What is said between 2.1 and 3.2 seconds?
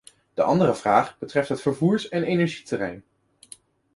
energieterrein.